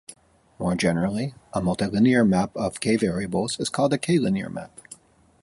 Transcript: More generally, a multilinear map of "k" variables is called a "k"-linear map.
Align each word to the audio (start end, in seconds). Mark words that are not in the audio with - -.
More 0.57 0.73
generally, 0.73 1.35
a 1.53 1.61
multilinear 1.61 2.27
map 2.27 2.57
of 2.57 2.79
"k" 2.79 2.95
variables 2.95 3.59
is 3.59 3.69
called 3.69 3.93
a 3.93 3.99
"k"-linear 3.99 4.49
map. 4.51 4.79